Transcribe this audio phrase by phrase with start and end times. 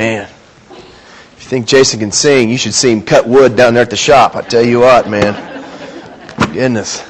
[0.00, 0.30] Man,
[0.72, 3.90] if you think Jason can sing, you should see him cut wood down there at
[3.90, 4.34] the shop.
[4.34, 5.34] I tell you what, man.
[6.54, 7.00] Goodness.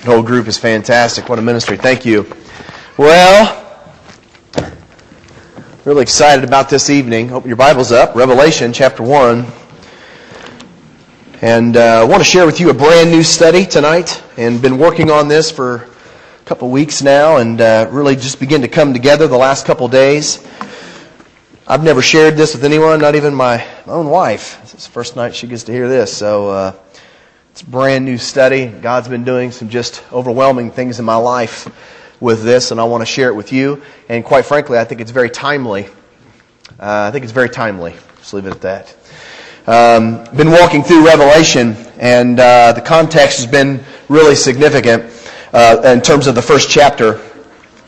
[0.00, 1.28] The whole group is fantastic.
[1.28, 1.76] What a ministry.
[1.76, 2.26] Thank you.
[2.96, 3.78] Well,
[5.84, 7.30] really excited about this evening.
[7.30, 8.14] Open your Bibles up.
[8.14, 9.44] Revelation chapter 1.
[11.42, 14.24] And uh, I want to share with you a brand new study tonight.
[14.38, 18.62] And been working on this for a couple weeks now and uh, really just begin
[18.62, 20.42] to come together the last couple days.
[21.66, 24.60] I've never shared this with anyone, not even my own wife.
[24.60, 26.14] This is the first night she gets to hear this.
[26.14, 26.72] So uh,
[27.52, 28.66] it's a brand new study.
[28.66, 31.66] God's been doing some just overwhelming things in my life
[32.20, 33.82] with this, and I want to share it with you.
[34.10, 35.86] And quite frankly, I think it's very timely.
[36.78, 37.94] Uh, I think it's very timely.
[38.18, 38.96] Just leave it at that.
[39.66, 45.10] Um, been walking through Revelation, and uh, the context has been really significant
[45.54, 47.22] uh, in terms of the first chapter.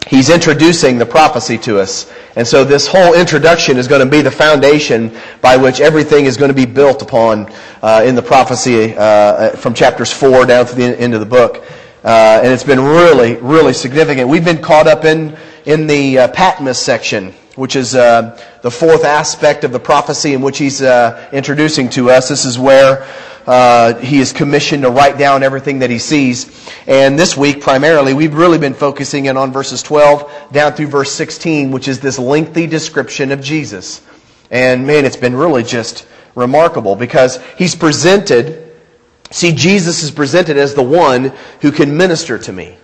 [0.07, 2.13] He's introducing the prophecy to us.
[2.37, 6.37] And so this whole introduction is going to be the foundation by which everything is
[6.37, 10.75] going to be built upon uh, in the prophecy uh, from chapters 4 down to
[10.77, 11.65] the end of the book.
[12.05, 14.29] Uh, and it's been really, really significant.
[14.29, 19.05] We've been caught up in, in the uh, Patmos section, which is uh, the fourth
[19.05, 22.29] aspect of the prophecy in which he's uh, introducing to us.
[22.29, 23.09] This is where
[23.47, 26.69] uh, he is commissioned to write down everything that he sees.
[26.87, 31.13] And this week, primarily, we've really been focusing in on verses 12 down through verse
[31.13, 34.03] 16, which is this lengthy description of Jesus.
[34.51, 38.75] And man, it's been really just remarkable because he's presented,
[39.31, 42.77] see, Jesus is presented as the one who can minister to me.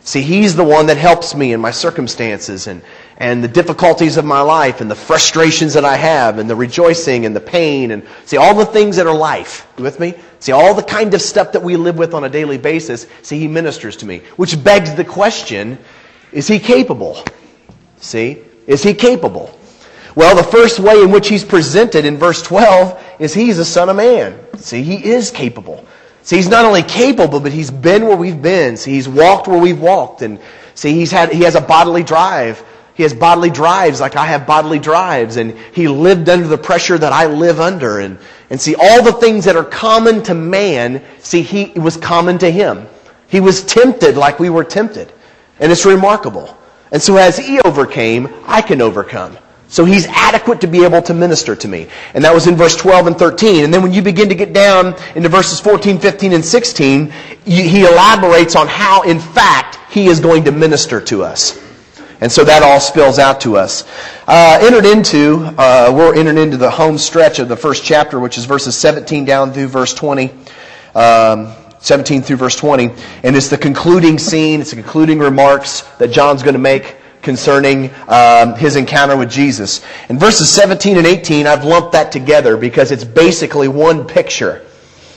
[0.00, 2.80] See, he's the one that helps me in my circumstances and,
[3.18, 7.24] and the difficulties of my life and the frustrations that I have and the rejoicing
[7.24, 9.66] and the pain and see all the things that are life.
[9.78, 10.14] You with me?
[10.40, 13.06] See all the kind of stuff that we live with on a daily basis.
[13.22, 14.18] See, he ministers to me.
[14.36, 15.78] Which begs the question,
[16.32, 17.22] is he capable?
[17.98, 18.42] See?
[18.66, 19.58] Is he capable?
[20.14, 23.88] Well, the first way in which he's presented in verse 12 is he's a son
[23.88, 24.38] of man.
[24.56, 25.86] See, he is capable.
[26.22, 28.76] See, he's not only capable, but he's been where we've been.
[28.76, 30.22] See, he's walked where we've walked.
[30.22, 30.40] And
[30.74, 32.64] see, he's had, he has a bodily drive.
[32.96, 35.36] He has bodily drives like I have bodily drives.
[35.36, 38.00] And he lived under the pressure that I live under.
[38.00, 38.18] And,
[38.48, 42.50] and see, all the things that are common to man, see, he was common to
[42.50, 42.88] him.
[43.28, 45.12] He was tempted like we were tempted.
[45.60, 46.56] And it's remarkable.
[46.90, 49.36] And so as he overcame, I can overcome.
[49.68, 51.88] So he's adequate to be able to minister to me.
[52.14, 53.64] And that was in verse 12 and 13.
[53.64, 57.12] And then when you begin to get down into verses 14, 15, and 16,
[57.44, 61.65] he elaborates on how, in fact, he is going to minister to us.
[62.20, 63.84] And so that all spills out to us.
[64.26, 68.38] Uh, entered into, uh, we're entered into the home stretch of the first chapter, which
[68.38, 70.32] is verses 17 down through verse 20.
[70.94, 72.90] Um, 17 through verse 20.
[73.22, 77.90] And it's the concluding scene, it's the concluding remarks that John's going to make concerning
[78.08, 79.84] um, his encounter with Jesus.
[80.08, 84.64] In verses 17 and 18, I've lumped that together because it's basically one picture.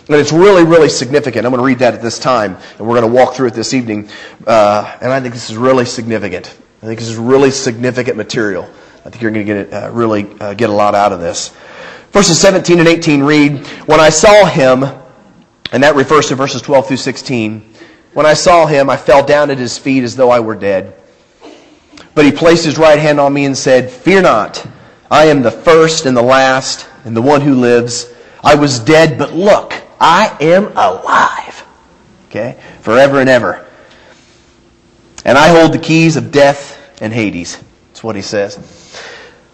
[0.08, 1.46] And it's really, really significant.
[1.46, 3.54] I'm going to read that at this time, and we're going to walk through it
[3.54, 4.10] this evening.
[4.46, 6.58] Uh, and I think this is really significant.
[6.82, 8.64] I think this is really significant material.
[9.06, 11.54] I think you're going to get uh, really uh, get a lot out of this.
[12.12, 14.84] Verses 17 and 18 read, When I saw him,
[15.72, 17.74] and that refers to verses 12 through 16,
[18.14, 20.96] when I saw him, I fell down at his feet as though I were dead.
[22.16, 24.66] But he placed his right hand on me and said, Fear not.
[25.12, 28.14] I am the first and the last and the one who lives.
[28.44, 31.66] I was dead, but look, I am alive.
[32.28, 32.60] Okay?
[32.82, 33.68] Forever and ever.
[35.26, 37.62] And I hold the keys of death and Hades.
[37.90, 38.58] That's what he says.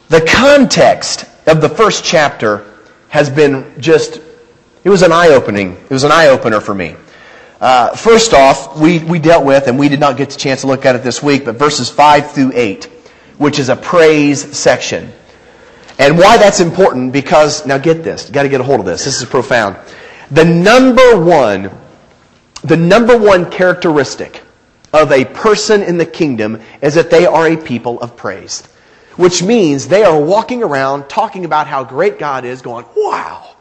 [0.10, 2.66] The context of the first chapter
[3.10, 4.22] has been just,
[4.84, 5.74] it was an eye opening.
[5.74, 6.96] It was an eye opener for me.
[7.60, 10.68] Uh, first off, we, we dealt with, and we did not get the chance to
[10.68, 12.86] look at it this week, but verses 5 through 8,
[13.38, 15.12] which is a praise section.
[15.98, 18.86] And why that's important, because, now get this, you got to get a hold of
[18.86, 19.06] this.
[19.06, 19.78] This is profound.
[20.32, 21.72] The number one,
[22.64, 24.42] the number one characteristic
[24.96, 28.66] of a person in the kingdom is that they are a people of praise.
[29.16, 33.56] Which means they are walking around talking about how great God is, going, wow.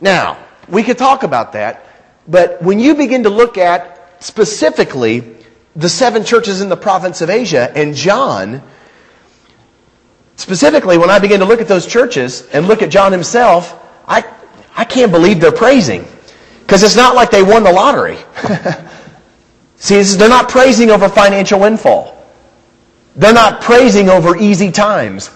[0.00, 1.86] Now, we could talk about that,
[2.26, 5.36] but when you begin to look at specifically
[5.76, 8.62] the seven churches in the province of Asia and John,
[10.36, 14.24] specifically when I begin to look at those churches and look at John himself, I,
[14.76, 16.06] I can't believe they're praising.
[16.60, 18.16] Because it's not like they won the lottery.
[19.76, 22.24] See, they're not praising over financial windfall.
[23.16, 25.30] They're not praising over easy times.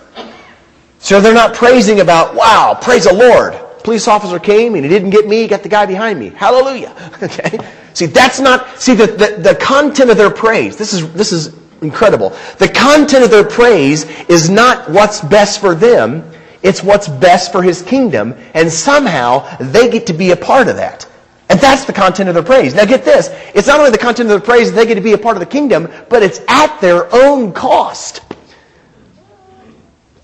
[1.00, 3.54] So they're not praising about, wow, praise the Lord
[3.88, 6.28] police officer came and he didn't get me, he got the guy behind me.
[6.28, 6.94] Hallelujah.
[7.22, 7.58] Okay?
[7.94, 11.52] See, that's not, see, the, the, the content of their praise, this is, this is
[11.80, 12.36] incredible.
[12.58, 16.30] The content of their praise is not what's best for them.
[16.62, 20.76] It's what's best for his kingdom, and somehow they get to be a part of
[20.76, 21.07] that.
[21.50, 22.74] And that's the content of their praise.
[22.74, 23.30] Now get this.
[23.54, 25.36] It's not only the content of their praise that they get to be a part
[25.36, 28.20] of the kingdom, but it's at their own cost.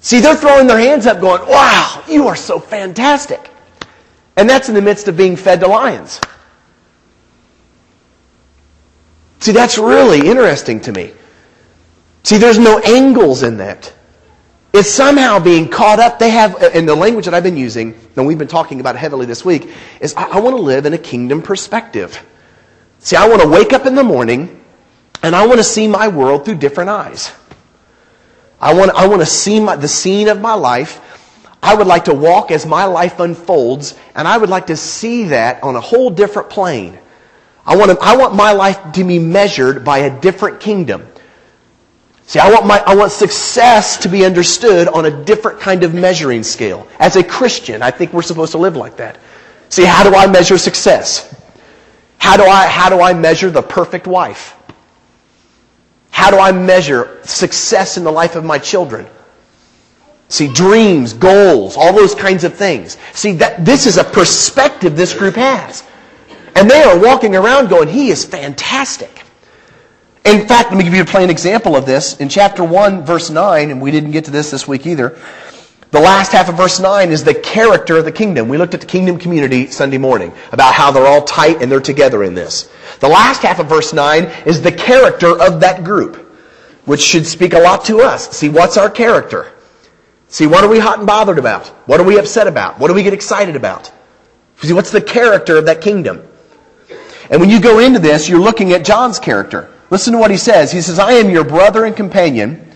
[0.01, 3.51] See, they're throwing their hands up going, wow, you are so fantastic.
[4.37, 6.21] And that's in the midst of being fed to lions.
[9.41, 11.13] See, that's really interesting to me.
[12.23, 13.93] See, there's no angles in that.
[14.77, 16.19] It's somehow being caught up.
[16.19, 19.25] They have, in the language that I've been using, and we've been talking about heavily
[19.25, 22.21] this week, is I, I want to live in a kingdom perspective.
[22.99, 24.65] See, I want to wake up in the morning
[25.23, 27.33] and I want to see my world through different eyes.
[28.61, 31.01] I want, I want to see my, the scene of my life.
[31.63, 35.25] I would like to walk as my life unfolds, and I would like to see
[35.29, 36.99] that on a whole different plane.
[37.65, 41.07] I want, to, I want my life to be measured by a different kingdom.
[42.27, 45.95] See, I want, my, I want success to be understood on a different kind of
[45.95, 46.89] measuring scale.
[46.99, 49.19] As a Christian, I think we're supposed to live like that.
[49.69, 51.35] See, how do I measure success?
[52.19, 54.57] How do I, how do I measure the perfect wife?
[56.11, 59.07] How do I measure success in the life of my children?
[60.29, 62.97] See, dreams, goals, all those kinds of things.
[63.13, 65.85] See, that, this is a perspective this group has.
[66.57, 69.24] And they are walking around going, he is fantastic.
[70.25, 72.17] In fact, let me give you a plain example of this.
[72.17, 75.19] In chapter 1, verse 9, and we didn't get to this this week either,
[75.91, 78.49] the last half of verse 9 is the character of the kingdom.
[78.49, 81.79] We looked at the kingdom community Sunday morning about how they're all tight and they're
[81.79, 82.71] together in this.
[83.01, 86.17] The last half of verse 9 is the character of that group,
[86.87, 88.31] which should speak a lot to us.
[88.31, 89.53] See, what's our character?
[90.29, 91.69] See, what are we hot and bothered about?
[91.87, 92.81] What are we upset about?
[92.81, 93.93] What do we get excited about?
[94.63, 96.27] See, what's the character of that kingdom?
[97.31, 99.71] And when you go into this, you're looking at John's character.
[99.95, 100.73] Listen to what he says.
[100.73, 102.69] He says, I am your brother and companion,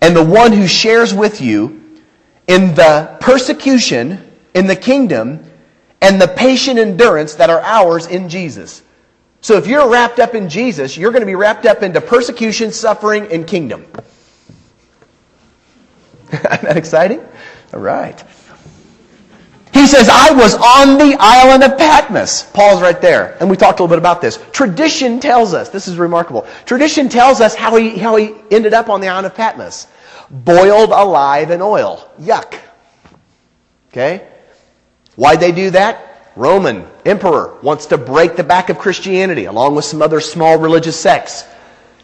[0.00, 2.00] and the one who shares with you
[2.46, 5.44] in the persecution, in the kingdom,
[6.00, 8.82] and the patient endurance that are ours in Jesus.
[9.42, 12.72] So if you're wrapped up in Jesus, you're going to be wrapped up into persecution,
[12.72, 13.84] suffering, and kingdom.
[16.32, 17.20] Isn't that exciting?
[17.74, 18.24] All right.
[19.72, 22.42] He says, I was on the island of Patmos.
[22.52, 23.38] Paul's right there.
[23.40, 24.38] And we talked a little bit about this.
[24.52, 26.46] Tradition tells us, this is remarkable.
[26.66, 29.86] Tradition tells us how he, how he ended up on the island of Patmos.
[30.30, 32.10] Boiled alive in oil.
[32.20, 32.58] Yuck.
[33.90, 34.28] Okay?
[35.16, 36.30] Why'd they do that?
[36.36, 40.98] Roman emperor wants to break the back of Christianity along with some other small religious
[40.98, 41.44] sects.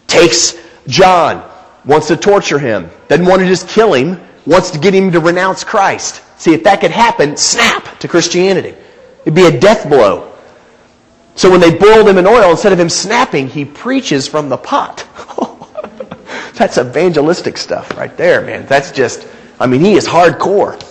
[0.06, 0.54] Takes
[0.86, 1.48] John,
[1.84, 5.20] wants to torture him, doesn't want to just kill him, wants to get him to
[5.20, 6.22] renounce Christ.
[6.38, 8.74] See, if that could happen, snap to Christianity.
[9.22, 10.32] It'd be a death blow.
[11.34, 14.56] So when they boiled him in oil, instead of him snapping, he preaches from the
[14.56, 15.06] pot.
[16.54, 18.66] That's evangelistic stuff right there, man.
[18.66, 19.28] That's just,
[19.60, 20.82] I mean, he is hardcore.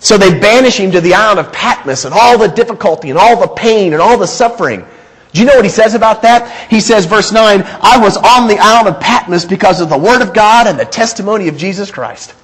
[0.00, 3.38] So they banish him to the island of Patmos and all the difficulty and all
[3.38, 4.84] the pain and all the suffering.
[5.32, 6.70] Do you know what he says about that?
[6.70, 10.22] He says, verse 9, I was on the island of Patmos because of the Word
[10.22, 12.34] of God and the testimony of Jesus Christ.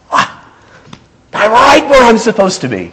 [1.39, 2.91] I'm right where I'm supposed to be.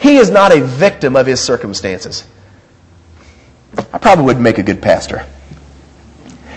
[0.00, 2.24] He is not a victim of his circumstances.
[3.92, 5.26] I probably wouldn't make a good pastor.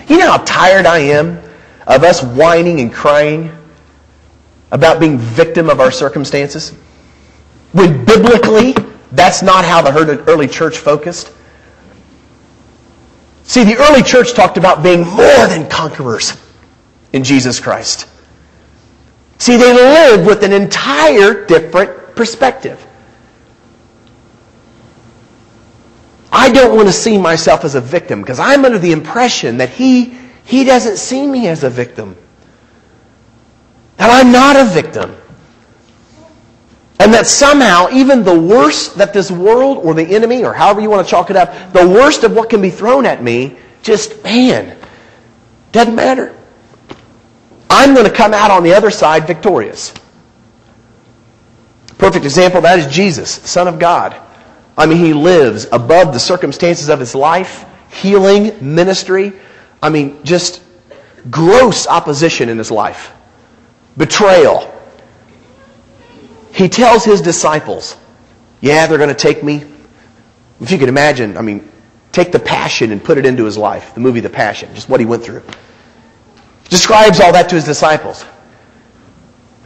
[0.06, 1.42] You know how tired I am
[1.84, 3.50] of us whining and crying
[4.70, 6.70] about being victim of our circumstances?
[7.72, 8.74] When biblically,
[9.10, 11.32] that's not how the early church focused.
[13.42, 16.40] See, the early church talked about being more than conquerors
[17.12, 18.08] in Jesus Christ.
[19.38, 22.84] See, they live with an entire different perspective.
[26.32, 29.70] I don't want to see myself as a victim because I'm under the impression that
[29.70, 32.16] he, he doesn't see me as a victim.
[33.96, 35.16] That I'm not a victim.
[36.98, 40.90] And that somehow, even the worst that this world or the enemy, or however you
[40.90, 44.22] want to chalk it up, the worst of what can be thrown at me, just,
[44.22, 44.76] man,
[45.72, 46.35] doesn't matter.
[47.78, 49.92] I'm going to come out on the other side victorious.
[51.98, 54.16] Perfect example that is Jesus, Son of God.
[54.78, 59.34] I mean, he lives above the circumstances of his life, healing, ministry.
[59.82, 60.62] I mean, just
[61.30, 63.12] gross opposition in his life,
[63.98, 64.72] betrayal.
[66.54, 67.98] He tells his disciples,
[68.62, 69.66] Yeah, they're going to take me.
[70.62, 71.70] If you can imagine, I mean,
[72.10, 74.98] take the passion and put it into his life, the movie The Passion, just what
[74.98, 75.42] he went through
[76.68, 78.24] describes all that to his disciples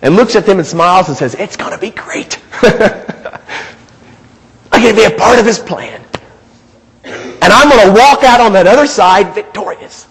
[0.03, 2.39] and looks at them and smiles and says, It's going to be great.
[4.73, 6.03] I'm going to be a part of his plan.
[7.05, 10.07] And I'm going to walk out on that other side victorious.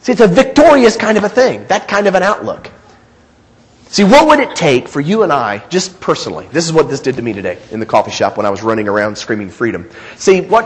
[0.00, 2.70] See, it's a victorious kind of a thing, that kind of an outlook.
[3.92, 7.00] See, what would it take for you and I, just personally, this is what this
[7.00, 9.88] did to me today in the coffee shop when I was running around screaming freedom.
[10.16, 10.64] See, what,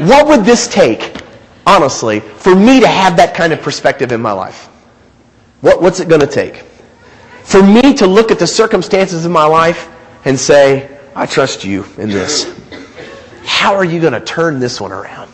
[0.00, 1.22] what would this take,
[1.66, 4.66] honestly, for me to have that kind of perspective in my life?
[5.60, 6.64] What, what's it going to take?
[7.42, 9.88] For me to look at the circumstances of my life
[10.24, 12.52] and say, I trust you in this.
[13.44, 15.32] How are you going to turn this one around?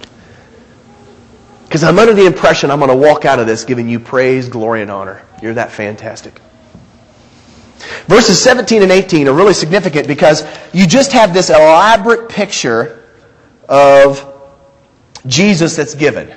[1.64, 4.48] Because I'm under the impression I'm going to walk out of this giving you praise,
[4.48, 5.24] glory, and honor.
[5.40, 6.38] You're that fantastic.
[8.06, 13.02] Verses 17 and 18 are really significant because you just have this elaborate picture
[13.68, 14.31] of
[15.26, 16.35] Jesus that's given.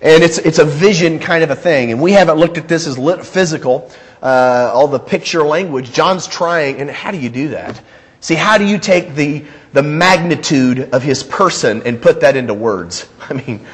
[0.00, 1.92] And it's, it's a vision kind of a thing.
[1.92, 3.90] And we haven't looked at this as lit, physical,
[4.20, 5.92] uh, all the picture language.
[5.92, 7.80] John's trying, and how do you do that?
[8.20, 12.54] See, how do you take the, the magnitude of his person and put that into
[12.54, 13.08] words?
[13.20, 13.66] I mean,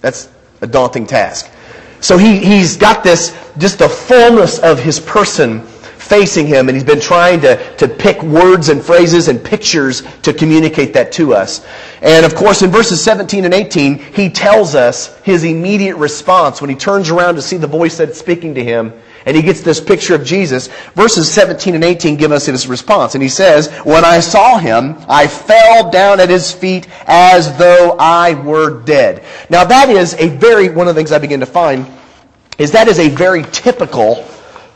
[0.00, 0.28] that's
[0.60, 1.50] a daunting task.
[2.00, 5.66] So he, he's got this, just the fullness of his person
[6.12, 10.34] facing him, and he's been trying to, to pick words and phrases and pictures to
[10.34, 11.66] communicate that to us.
[12.02, 16.68] And of course, in verses 17 and 18, he tells us his immediate response when
[16.68, 18.92] he turns around to see the voice that's speaking to him,
[19.24, 20.66] and he gets this picture of Jesus.
[20.94, 24.96] Verses 17 and 18 give us his response, and he says, When I saw him,
[25.08, 29.24] I fell down at his feet as though I were dead.
[29.48, 31.86] Now that is a very, one of the things I begin to find
[32.58, 34.28] is that is a very typical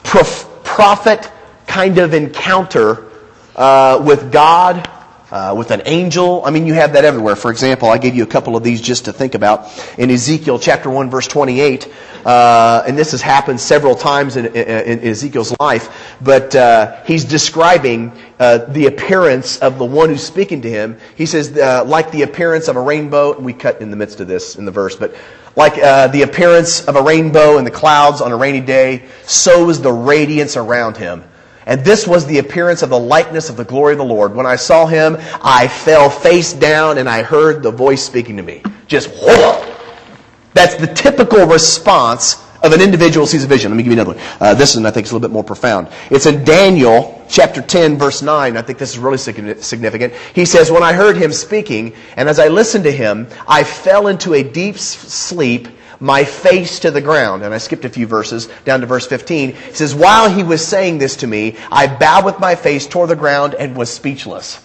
[0.02, 0.46] prof-
[0.76, 1.33] prophet
[1.66, 3.11] kind of encounter
[3.56, 4.87] uh, with God,
[5.30, 6.45] uh, with an angel.
[6.45, 7.35] I mean, you have that everywhere.
[7.35, 9.73] For example, I gave you a couple of these just to think about.
[9.97, 11.90] In Ezekiel chapter 1, verse 28,
[12.26, 17.25] uh, and this has happened several times in, in, in Ezekiel's life, but uh, he's
[17.25, 20.99] describing uh, the appearance of the one who's speaking to him.
[21.16, 24.21] He says, uh, like the appearance of a rainbow, and we cut in the midst
[24.21, 25.14] of this in the verse, but
[25.57, 29.65] like uh, the appearance of a rainbow in the clouds on a rainy day, so
[29.65, 31.25] was the radiance around him.
[31.65, 34.35] And this was the appearance of the likeness of the glory of the Lord.
[34.35, 38.43] When I saw him, I fell face down and I heard the voice speaking to
[38.43, 38.63] me.
[38.87, 39.75] Just whoa!
[40.55, 43.70] That's the typical response of an individual sees a vision.
[43.70, 44.38] Let me give you another one.
[44.40, 45.88] Uh, this one I think is a little bit more profound.
[46.11, 48.56] It's in Daniel chapter 10 verse 9.
[48.56, 50.12] I think this is really significant.
[50.35, 54.08] He says, when I heard him speaking and as I listened to him, I fell
[54.08, 55.68] into a deep sleep
[56.00, 57.42] my face to the ground.
[57.42, 59.54] And I skipped a few verses down to verse 15.
[59.54, 63.11] He says, While he was saying this to me, I bowed with my face toward
[63.11, 64.62] the ground and was speechless.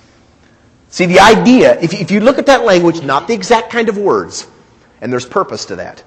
[0.89, 3.97] See, the idea, if, if you look at that language, not the exact kind of
[3.97, 4.45] words,
[4.99, 6.03] and there's purpose to that.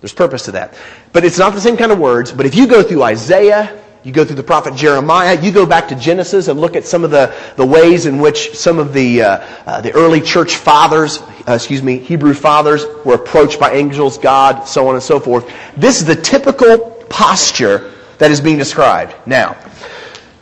[0.00, 0.74] There's purpose to that.
[1.12, 2.32] But it's not the same kind of words.
[2.32, 5.88] But if you go through Isaiah, you go through the prophet Jeremiah, you go back
[5.88, 9.22] to Genesis and look at some of the, the ways in which some of the,
[9.22, 14.16] uh, uh, the early church fathers, uh, excuse me, Hebrew fathers were approached by angels,
[14.16, 15.52] God, so on and so forth.
[15.76, 19.14] This is the typical posture that is being described.
[19.26, 19.54] Now,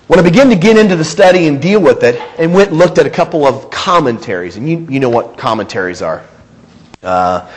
[0.07, 2.79] when I began to get into the study and deal with it, and went and
[2.79, 6.25] looked at a couple of commentaries, and you, you know what commentaries are.
[7.03, 7.51] Uh,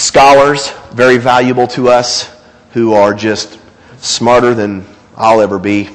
[0.00, 2.34] scholars, very valuable to us,
[2.72, 3.58] who are just
[3.98, 4.84] smarter than
[5.16, 5.88] I'll ever be.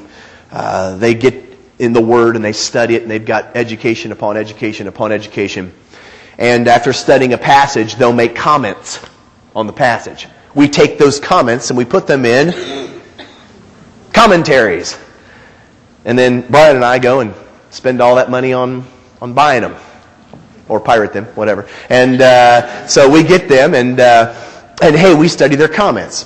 [0.51, 1.35] Uh, they get
[1.79, 5.74] in the Word and they study it, and they've got education upon education upon education.
[6.38, 9.00] And after studying a passage, they'll make comments
[9.55, 10.27] on the passage.
[10.53, 13.01] We take those comments and we put them in
[14.13, 14.97] commentaries.
[16.03, 17.33] And then Brian and I go and
[17.71, 18.85] spend all that money on,
[19.21, 19.75] on buying them
[20.67, 21.67] or pirate them, whatever.
[21.89, 24.34] And uh, so we get them, and uh,
[24.81, 26.24] and hey, we study their comments.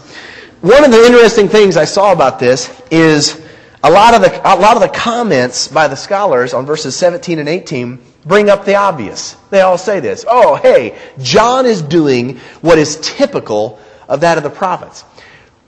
[0.62, 3.42] One of the interesting things I saw about this is
[3.84, 7.40] a lot of the a lot of the comments by the scholars on verses 17
[7.40, 9.36] and 18 bring up the obvious.
[9.50, 10.26] They all say this.
[10.28, 15.04] Oh, hey, John is doing what is typical of that of the prophets.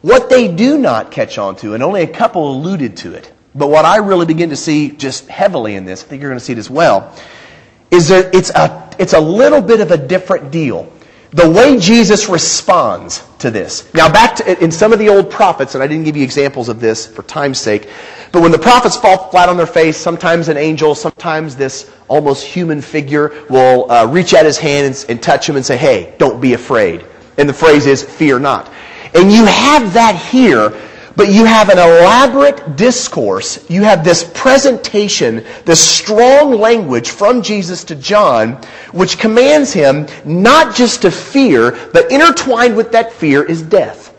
[0.02, 3.68] What they do not catch on to, and only a couple alluded to it, but
[3.68, 6.46] what I really begin to see just heavily in this, I think you're going to
[6.46, 7.16] see it as well,
[7.92, 10.92] is that it's a, it's a little bit of a different deal.
[11.32, 13.94] The way Jesus responds to this.
[13.94, 16.68] Now, back to, in some of the old prophets, and I didn't give you examples
[16.68, 17.90] of this for time's sake,
[18.34, 22.46] but when the prophets fall flat on their face, sometimes an angel, sometimes this almost
[22.46, 26.14] human figure will uh, reach out his hand and, and touch him and say, hey,
[26.18, 27.06] don't be afraid.
[27.38, 28.70] And the phrase is, fear not.
[29.14, 30.70] And you have that here
[31.16, 33.70] but you have an elaborate discourse.
[33.70, 38.54] You have this presentation, this strong language from Jesus to John,
[38.92, 44.14] which commands him not just to fear, but intertwined with that fear is death.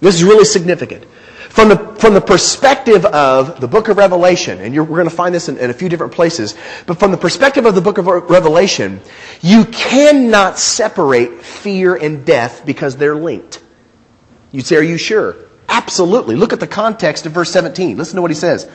[0.00, 1.04] This is really significant.
[1.48, 5.34] From the, from the perspective of the book of Revelation, and we're going to find
[5.34, 6.54] this in, in a few different places,
[6.86, 9.00] but from the perspective of the book of Revelation,
[9.40, 13.60] you cannot separate fear and death because they're linked.
[14.52, 15.47] You'd say, Are you sure?
[15.68, 16.36] Absolutely.
[16.36, 17.96] Look at the context of verse 17.
[17.96, 18.68] Listen to what he says.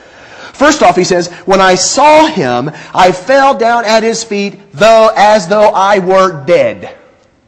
[0.54, 5.12] First off, he says, When I saw him, I fell down at his feet, though
[5.16, 6.96] as though I were dead.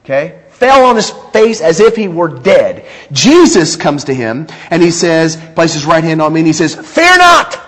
[0.04, 0.42] Okay?
[0.50, 2.86] Fell on his face as if he were dead.
[3.12, 6.54] Jesus comes to him and he says, places his right hand on me and he
[6.54, 7.62] says, Fear not!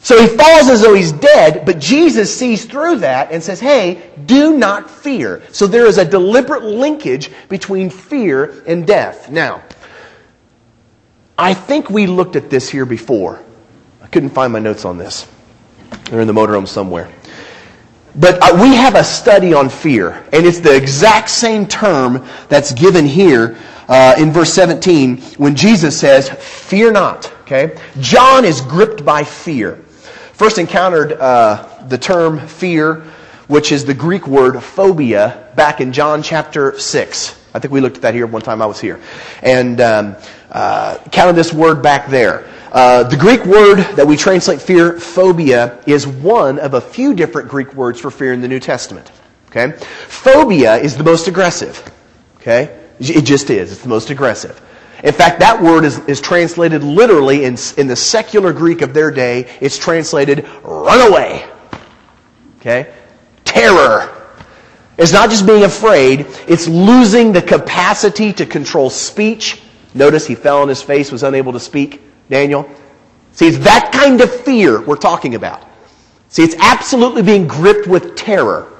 [0.00, 4.10] So he falls as though he's dead, but Jesus sees through that and says, Hey,
[4.24, 5.42] do not fear.
[5.52, 9.30] So there is a deliberate linkage between fear and death.
[9.30, 9.62] Now,
[11.38, 13.42] I think we looked at this here before.
[14.02, 15.26] I couldn't find my notes on this.
[16.04, 17.12] They're in the motorhome somewhere.
[18.14, 22.72] But uh, we have a study on fear, and it's the exact same term that's
[22.72, 23.56] given here
[23.88, 27.32] uh, in verse 17 when Jesus says, Fear not.
[27.42, 27.78] Okay?
[28.00, 29.76] John is gripped by fear.
[30.34, 33.04] First encountered uh, the term fear,
[33.48, 37.41] which is the Greek word phobia, back in John chapter 6.
[37.54, 39.00] I think we looked at that here one time I was here.
[39.42, 40.16] And um,
[40.50, 42.48] uh, counted this word back there.
[42.72, 47.48] Uh, the Greek word that we translate fear, phobia, is one of a few different
[47.48, 49.12] Greek words for fear in the New Testament.
[49.48, 49.72] Okay?
[49.76, 51.82] Phobia is the most aggressive.
[52.36, 52.78] Okay?
[52.98, 53.72] It just is.
[53.72, 54.60] It's the most aggressive.
[55.04, 59.10] In fact, that word is, is translated literally in, in the secular Greek of their
[59.10, 59.50] day.
[59.60, 61.44] It's translated run away.
[62.58, 62.94] Okay?
[63.44, 64.11] Terror.
[64.98, 69.62] It's not just being afraid, it's losing the capacity to control speech.
[69.94, 72.02] Notice he fell on his face, was unable to speak.
[72.28, 72.68] Daniel?
[73.32, 75.66] See, it's that kind of fear we're talking about.
[76.28, 78.72] See, it's absolutely being gripped with terror.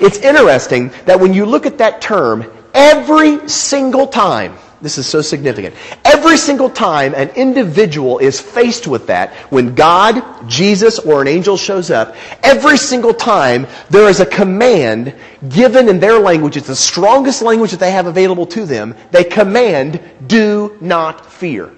[0.00, 5.20] It's interesting that when you look at that term, every single time, this is so
[5.20, 5.74] significant.
[6.04, 11.56] Every single time an individual is faced with that, when God, Jesus, or an angel
[11.56, 15.14] shows up, every single time there is a command
[15.48, 16.56] given in their language.
[16.56, 18.94] It's the strongest language that they have available to them.
[19.10, 21.72] They command, do not fear.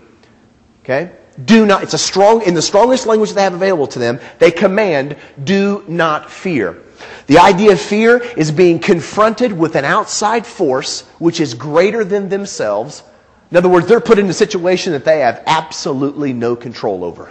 [0.84, 1.12] Okay?
[1.44, 4.50] Do not, it's a strong, in the strongest language they have available to them, they
[4.50, 6.82] command, do not fear.
[7.26, 12.28] The idea of fear is being confronted with an outside force which is greater than
[12.28, 13.02] themselves.
[13.50, 17.30] In other words, they're put in a situation that they have absolutely no control over.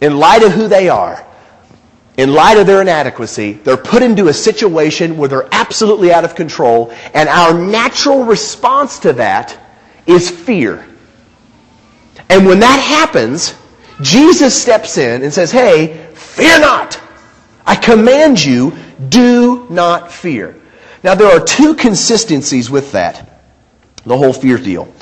[0.00, 1.26] In light of who they are,
[2.16, 6.34] in light of their inadequacy, they're put into a situation where they're absolutely out of
[6.34, 9.58] control, and our natural response to that
[10.06, 10.86] is fear.
[12.28, 13.54] And when that happens,
[14.00, 17.00] Jesus steps in and says, Hey, fear not.
[17.70, 18.76] I command you,
[19.10, 20.60] do not fear.
[21.04, 23.44] Now, there are two consistencies with that,
[24.04, 24.92] the whole fear deal.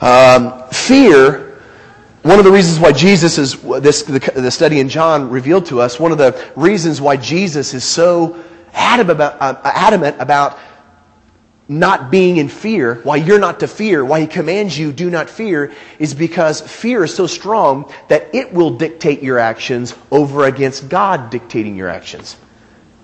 [0.00, 1.60] Um, fear,
[2.22, 5.80] one of the reasons why Jesus is, this, the, the, study in John revealed to
[5.80, 8.42] us, one of the reasons why Jesus is so
[8.72, 10.58] adamant about, uh, adamant about
[11.70, 15.30] not being in fear, why you're not to fear, why he commands you do not
[15.30, 20.88] fear, is because fear is so strong that it will dictate your actions over against
[20.88, 22.36] God dictating your actions.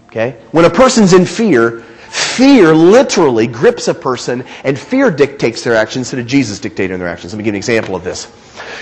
[0.09, 0.33] Okay?
[0.51, 6.09] When a person's in fear, fear literally grips a person and fear dictates their actions
[6.09, 7.33] instead of Jesus dictating their actions.
[7.33, 8.27] Let me give you an example of this.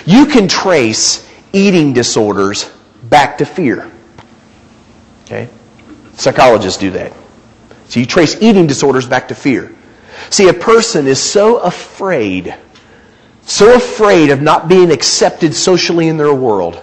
[0.06, 2.70] You can trace eating disorders
[3.02, 3.92] back to fear.
[5.26, 5.50] Okay?
[6.14, 7.12] Psychologists do that.
[7.88, 9.74] So you trace eating disorders back to fear.
[10.30, 12.54] See, a person is so afraid,
[13.42, 16.80] so afraid of not being accepted socially in their world,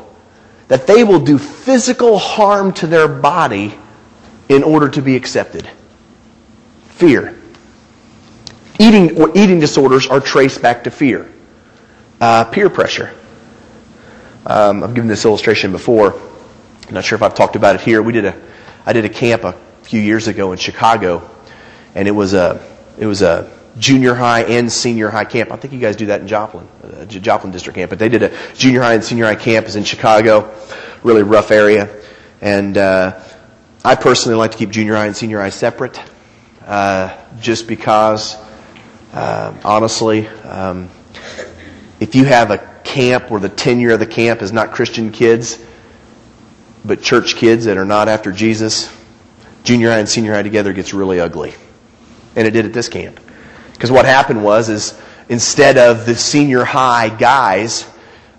[0.67, 3.73] that they will do physical harm to their body
[4.47, 5.69] in order to be accepted.
[6.89, 7.37] Fear.
[8.79, 11.31] Eating or eating disorders are traced back to fear.
[12.19, 13.13] Uh, peer pressure.
[14.45, 16.13] Um, I've given this illustration before.
[16.87, 18.01] I'm not sure if I've talked about it here.
[18.01, 18.41] We did a,
[18.85, 21.29] I did a camp a few years ago in Chicago,
[21.95, 22.65] and it was a
[22.97, 25.51] it was a junior high and senior high camp.
[25.51, 27.89] I think you guys do that in Joplin, uh, Joplin District Camp.
[27.89, 30.53] But they did a junior high and senior high campus in Chicago,
[31.03, 31.89] really rough area.
[32.41, 33.21] And uh,
[33.83, 36.01] I personally like to keep junior high and senior high separate,
[36.65, 38.35] uh, just because,
[39.13, 40.89] uh, honestly, um,
[41.99, 45.63] if you have a camp where the tenure of the camp is not Christian kids,
[46.83, 48.91] but church kids that are not after Jesus,
[49.63, 51.53] junior high and senior high together gets really ugly.
[52.35, 53.19] And it did at this camp.
[53.73, 57.87] Because what happened was, is instead of the senior high guys,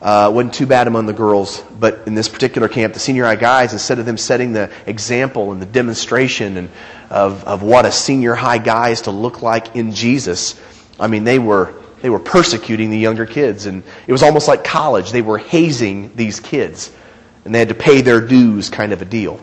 [0.00, 3.36] uh, wasn't too bad among the girls, but in this particular camp, the senior high
[3.36, 6.68] guys, instead of them setting the example and the demonstration and
[7.08, 10.60] of, of what a senior high guy is to look like in Jesus,
[10.98, 13.66] I mean, they were, they were persecuting the younger kids.
[13.66, 15.12] And it was almost like college.
[15.12, 16.90] They were hazing these kids.
[17.44, 19.40] And they had to pay their dues kind of a deal,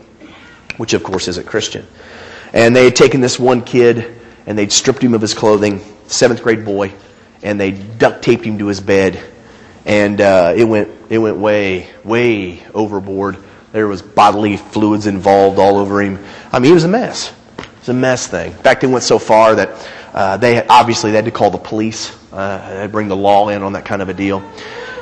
[0.80, 1.86] which of course isn't Christian.
[2.54, 4.16] And they had taken this one kid
[4.46, 6.90] and they'd stripped him of his clothing, seventh grade boy,
[7.42, 9.22] and they duct taped him to his bed,
[9.84, 13.36] and uh, it went it went way way overboard.
[13.72, 16.18] There was bodily fluids involved all over him.
[16.50, 17.30] I mean, he was a mess.
[17.58, 18.52] It was a mess thing.
[18.52, 21.50] In fact, it went so far that uh, they had, obviously they had to call
[21.50, 22.16] the police.
[22.32, 24.42] Uh, bring the law in on that kind of a deal.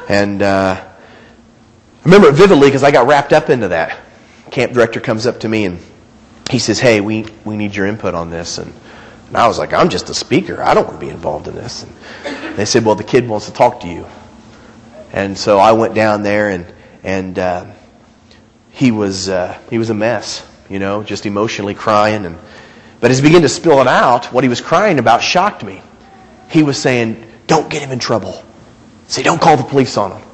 [0.09, 4.08] And uh, I remember it vividly because I got wrapped up into that.
[4.51, 5.79] Camp director comes up to me and
[6.51, 8.73] he says, "Hey, we we need your input on this." And,
[9.29, 10.63] and I was like, "I'm just a speaker.
[10.63, 13.47] I don't want to be involved in this." And they said, "Well, the kid wants
[13.47, 14.07] to talk to you."
[15.13, 16.67] And so I went down there and
[17.03, 17.67] and uh,
[18.71, 22.27] he was uh, he was a mess, you know, just emotionally crying.
[22.27, 22.39] And
[23.01, 25.83] but as he began to spill it out, what he was crying about shocked me.
[26.51, 28.43] He was saying, "Don't get him in trouble.
[29.07, 30.29] Say, don't call the police on him."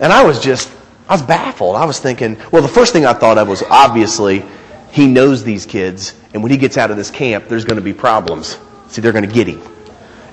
[0.00, 0.70] And I was just
[1.08, 1.76] I was baffled.
[1.76, 4.44] I was thinking, well, the first thing I thought of was obviously
[4.90, 7.82] he knows these kids, and when he gets out of this camp, there's going to
[7.82, 8.58] be problems.
[8.88, 9.62] See, they're going to get him.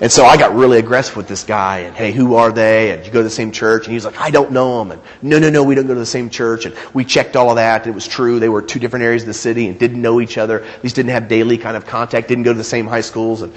[0.00, 2.92] And so I got really aggressive with this guy, and hey, who are they?
[2.92, 3.84] And you go to the same church?
[3.84, 4.92] And he's like, I don't know them.
[4.92, 6.64] And no, no, no, we don't go to the same church.
[6.64, 7.82] And we checked all of that.
[7.82, 8.40] And it was true.
[8.40, 10.66] They were two different areas of the city and didn't know each other.
[10.82, 12.28] Least didn't have daily kind of contact.
[12.28, 13.42] Didn't go to the same high schools.
[13.42, 13.52] And,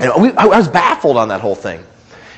[0.00, 1.84] and we, I was baffled on that whole thing.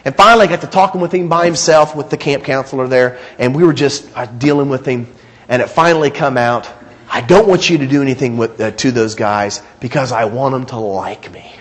[0.07, 3.19] And finally, I got to talking with him by himself with the camp counselor there,
[3.41, 5.13] and we were just uh, dealing with him.
[5.49, 6.71] And it finally come out,
[7.11, 10.53] I don't want you to do anything with, uh, to those guys because I want
[10.53, 11.53] them to like me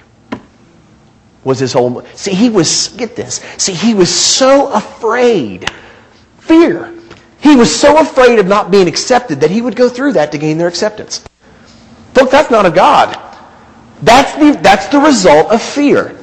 [1.43, 2.03] was his whole.
[2.15, 3.35] See, he was, get this.
[3.57, 5.69] See, he was so afraid.
[6.39, 6.93] Fear.
[7.39, 10.37] He was so afraid of not being accepted that he would go through that to
[10.37, 11.23] gain their acceptance.
[12.13, 13.21] Folks, that's not a God.
[14.01, 16.14] That's the, that's the result of fear.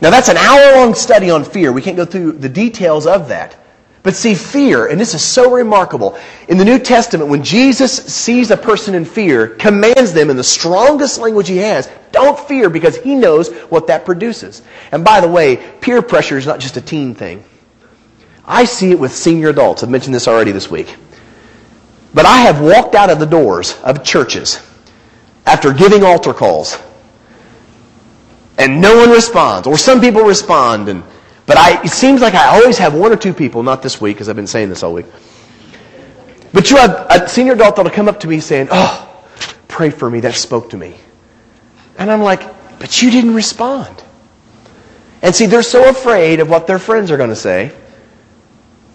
[0.00, 1.72] Now, that's an hour long study on fear.
[1.72, 3.56] We can't go through the details of that.
[4.04, 6.18] But see, fear, and this is so remarkable.
[6.48, 10.44] In the New Testament, when Jesus sees a person in fear, commands them in the
[10.44, 14.60] strongest language he has, don't fear because he knows what that produces.
[14.92, 17.44] And by the way, peer pressure is not just a teen thing.
[18.44, 19.82] I see it with senior adults.
[19.82, 20.96] I've mentioned this already this week.
[22.12, 24.60] But I have walked out of the doors of churches
[25.46, 26.78] after giving altar calls,
[28.58, 31.02] and no one responds, or some people respond, and
[31.46, 34.16] but I, it seems like I always have one or two people, not this week,
[34.16, 35.06] because I've been saying this all week.
[36.52, 39.24] But you have a senior adult that'll come up to me saying, Oh,
[39.68, 40.20] pray for me.
[40.20, 40.96] That spoke to me.
[41.98, 44.02] And I'm like, But you didn't respond.
[45.20, 47.72] And see, they're so afraid of what their friends are going to say.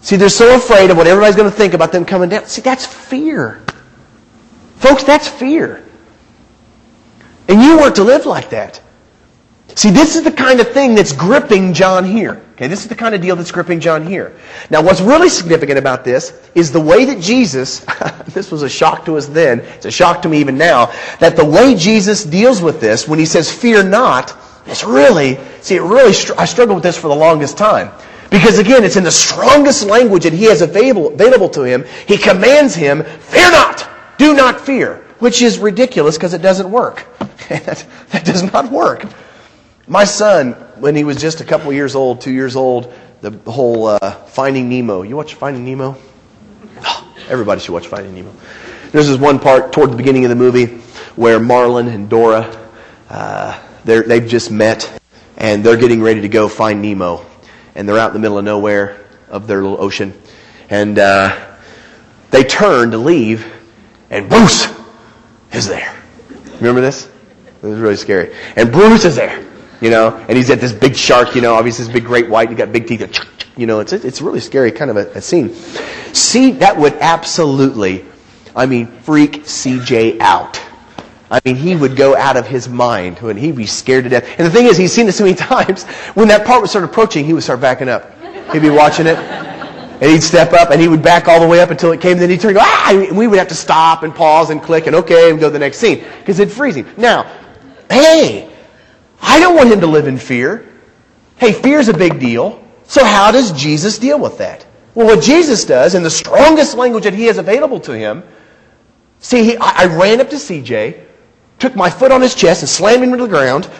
[0.00, 2.46] See, they're so afraid of what everybody's going to think about them coming down.
[2.46, 3.62] See, that's fear.
[4.76, 5.84] Folks, that's fear.
[7.48, 8.80] And you weren't to live like that.
[9.74, 12.42] See, this is the kind of thing that's gripping John here.
[12.52, 14.36] Okay, this is the kind of deal that's gripping John here.
[14.68, 17.80] Now, what's really significant about this is the way that Jesus,
[18.28, 21.36] this was a shock to us then, it's a shock to me even now, that
[21.36, 25.82] the way Jesus deals with this when he says, fear not, it's really, see, it
[25.82, 27.90] really, I struggled with this for the longest time.
[28.30, 31.84] Because again, it's in the strongest language that he has available, available to him.
[32.06, 37.06] He commands him, fear not, do not fear, which is ridiculous because it doesn't work.
[37.48, 39.04] that, that does not work.
[39.90, 43.88] My son, when he was just a couple years old, two years old, the whole
[43.88, 45.02] uh, Finding Nemo.
[45.02, 45.98] You watch Finding Nemo?
[47.28, 48.32] Everybody should watch Finding Nemo.
[48.92, 50.66] There's this one part toward the beginning of the movie
[51.16, 52.70] where Marlin and Dora,
[53.08, 55.00] uh, they've just met
[55.36, 57.26] and they're getting ready to go find Nemo.
[57.74, 60.16] And they're out in the middle of nowhere of their little ocean.
[60.68, 61.56] And uh,
[62.30, 63.44] they turn to leave,
[64.08, 64.72] and Bruce
[65.52, 66.00] is there.
[66.58, 67.10] Remember this?
[67.60, 68.36] It was really scary.
[68.54, 69.49] And Bruce is there
[69.80, 72.50] you know, and he's at this big shark, you know, obviously this big great white,
[72.50, 73.00] he got big teeth,
[73.56, 75.54] you know, it's, it's really scary kind of a, a scene.
[76.12, 78.04] See, that would absolutely,
[78.54, 80.60] I mean, freak CJ out.
[81.30, 84.28] I mean, he would go out of his mind when he'd be scared to death.
[84.38, 86.84] And the thing is, he's seen it so many times, when that part would start
[86.84, 88.12] approaching, he would start backing up.
[88.52, 91.60] He'd be watching it, and he'd step up, and he would back all the way
[91.60, 92.90] up until it came, then he'd turn and go, ah!
[92.90, 95.52] And we would have to stop and pause and click and okay, and go to
[95.52, 96.88] the next scene, because it'd freeze him.
[96.96, 97.30] Now,
[97.88, 98.50] hey,
[99.20, 100.66] I don't want him to live in fear.
[101.36, 102.62] Hey, fear's a big deal.
[102.84, 104.66] So how does Jesus deal with that?
[104.94, 108.24] Well, what Jesus does, in the strongest language that he has available to him,
[109.20, 111.00] see, he, I, I ran up to CJ,
[111.58, 113.70] took my foot on his chest and slammed him into the ground,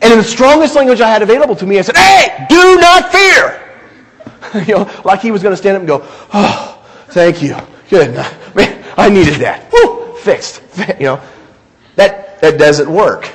[0.00, 3.10] and in the strongest language I had available to me, I said, Hey, do not
[3.10, 3.60] fear!
[4.66, 6.00] you know, like he was going to stand up and go,
[6.32, 7.56] Oh, thank you.
[7.90, 8.14] Good.
[8.54, 9.72] Man, I needed that.
[9.72, 10.62] Woo, fixed.
[10.98, 11.20] You know,
[11.96, 13.30] that, that doesn't work.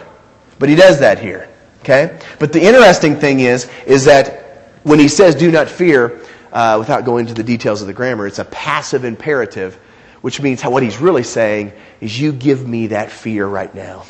[0.59, 1.49] But he does that here.
[1.81, 2.19] Okay?
[2.37, 6.19] But the interesting thing is, is that when he says do not fear,
[6.51, 9.75] uh, without going into the details of the grammar, it's a passive imperative,
[10.21, 14.05] which means what he's really saying is you give me that fear right now.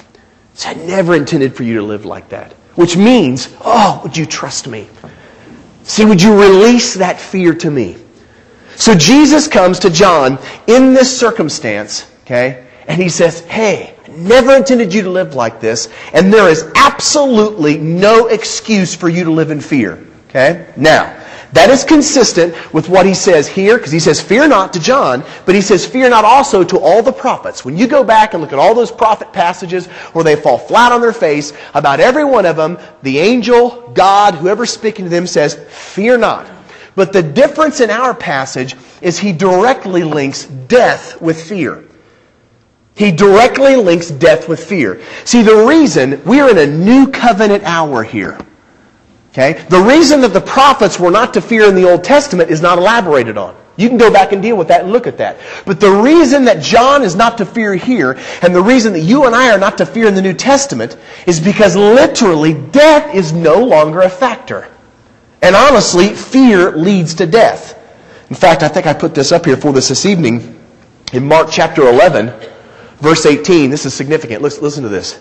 [0.55, 2.53] So I never intended for you to live like that.
[2.79, 4.87] which means, oh, would you trust me?
[5.83, 7.97] See, would you release that fear to me?
[8.77, 14.93] So Jesus comes to John in this circumstance, okay, and he says, hey, never intended
[14.93, 19.51] you to live like this, and there is absolutely no excuse for you to live
[19.51, 20.71] in fear, okay?
[20.75, 21.15] Now,
[21.53, 25.23] that is consistent with what he says here, because he says, Fear not to John,
[25.45, 27.65] but he says, Fear not also to all the prophets.
[27.65, 30.91] When you go back and look at all those prophet passages where they fall flat
[30.91, 35.25] on their face, about every one of them, the angel, God, whoever's speaking to them
[35.25, 36.49] says, Fear not.
[36.95, 41.83] But the difference in our passage is he directly links death with fear.
[42.99, 45.01] He directly links death with fear.
[45.25, 48.37] See, the reason we're in a new covenant hour here
[49.31, 49.53] Okay?
[49.69, 52.77] The reason that the prophets were not to fear in the Old Testament is not
[52.77, 53.55] elaborated on.
[53.77, 55.37] You can go back and deal with that and look at that.
[55.65, 59.25] But the reason that John is not to fear here, and the reason that you
[59.25, 63.31] and I are not to fear in the New Testament, is because literally death is
[63.31, 64.67] no longer a factor.
[65.41, 67.77] And honestly, fear leads to death.
[68.29, 70.59] In fact, I think I put this up here for this this evening.
[71.13, 72.33] In Mark chapter 11,
[72.99, 74.41] verse 18, this is significant.
[74.41, 75.19] Listen to this.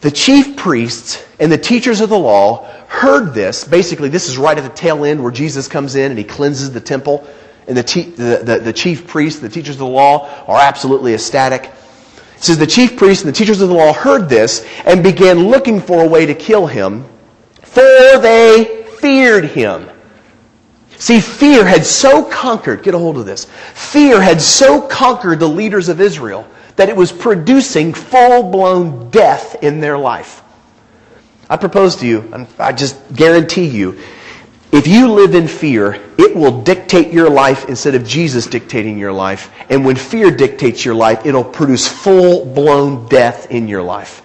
[0.00, 3.64] The chief priests and the teachers of the law heard this.
[3.64, 6.72] Basically, this is right at the tail end where Jesus comes in and he cleanses
[6.72, 7.26] the temple.
[7.66, 11.14] And the, te- the, the, the chief priests, the teachers of the law, are absolutely
[11.14, 11.64] ecstatic.
[11.64, 15.48] It says the chief priests and the teachers of the law heard this and began
[15.48, 17.04] looking for a way to kill him,
[17.62, 19.90] for they feared him.
[20.96, 25.48] See, fear had so conquered, get a hold of this, fear had so conquered the
[25.48, 30.42] leaders of Israel that it was producing full blown death in their life.
[31.50, 33.98] I propose to you, and I just guarantee you,
[34.70, 39.12] if you live in fear, it will dictate your life instead of Jesus dictating your
[39.12, 39.50] life.
[39.70, 44.22] And when fear dictates your life, it'll produce full blown death in your life.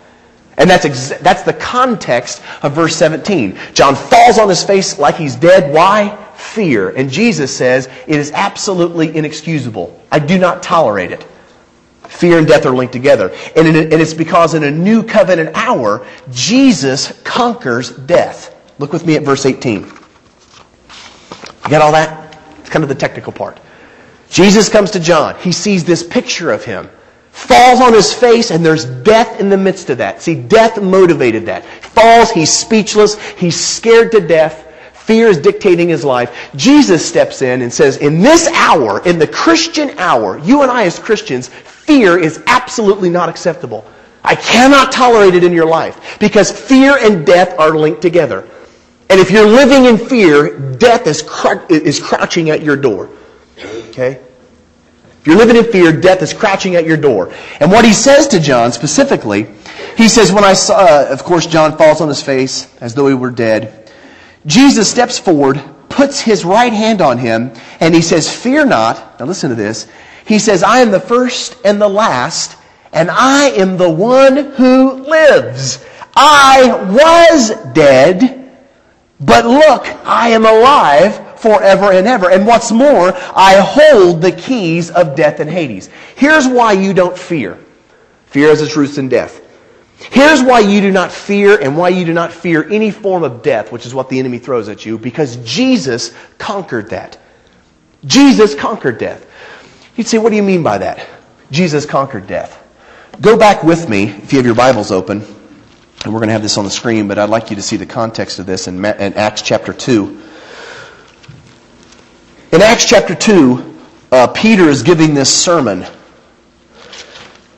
[0.58, 3.58] And that's, exa- that's the context of verse 17.
[3.74, 5.74] John falls on his face like he's dead.
[5.74, 6.16] Why?
[6.36, 6.90] Fear.
[6.90, 10.00] And Jesus says, it is absolutely inexcusable.
[10.12, 11.26] I do not tolerate it.
[12.14, 13.36] Fear and death are linked together.
[13.56, 18.56] And, in, and it's because in a new covenant hour, Jesus conquers death.
[18.80, 19.82] Look with me at verse 18.
[19.82, 22.38] You got all that?
[22.60, 23.60] It's kind of the technical part.
[24.30, 25.36] Jesus comes to John.
[25.40, 26.90] He sees this picture of him.
[27.32, 30.22] Falls on his face, and there's death in the midst of that.
[30.22, 31.66] See, death motivated that.
[31.66, 34.72] Falls, he's speechless, he's scared to death.
[35.04, 36.52] Fear is dictating his life.
[36.56, 40.86] Jesus steps in and says, In this hour, in the Christian hour, you and I
[40.86, 43.86] as Christians, fear is absolutely not acceptable.
[44.24, 48.48] I cannot tolerate it in your life because fear and death are linked together.
[49.10, 53.10] And if you're living in fear, death is, cr- is crouching at your door.
[53.90, 54.22] Okay?
[55.20, 57.34] If you're living in fear, death is crouching at your door.
[57.60, 59.48] And what he says to John specifically,
[59.98, 63.08] he says, When I saw, uh, of course, John falls on his face as though
[63.08, 63.83] he were dead.
[64.46, 69.20] Jesus steps forward, puts his right hand on him, and he says, Fear not.
[69.20, 69.88] Now listen to this.
[70.26, 72.58] He says, I am the first and the last,
[72.92, 75.86] and I am the one who lives.
[76.16, 78.58] I was dead,
[79.20, 82.30] but look, I am alive forever and ever.
[82.30, 85.90] And what's more, I hold the keys of death and Hades.
[86.16, 87.58] Here's why you don't fear.
[88.28, 89.42] Fear has its roots in death.
[90.12, 93.42] Here's why you do not fear and why you do not fear any form of
[93.42, 97.18] death, which is what the enemy throws at you, because Jesus conquered that.
[98.06, 99.26] Jesus conquered death.
[99.96, 101.08] You'd say, what do you mean by that?
[101.52, 102.62] Jesus conquered death.
[103.22, 106.42] Go back with me, if you have your Bibles open, and we're going to have
[106.42, 108.84] this on the screen, but I'd like you to see the context of this in,
[108.84, 110.22] Acts chapter 2.
[112.52, 113.80] In Acts chapter 2,
[114.12, 115.86] uh, Peter is giving this sermon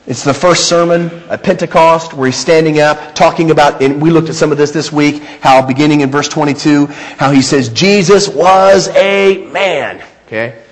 [0.06, 4.28] it's the first sermon at Pentecost where he's standing up talking about, and we looked
[4.28, 8.28] at some of this this week, how beginning in verse 22, how he says, Jesus
[8.28, 10.04] was a man.
[10.26, 10.62] Okay?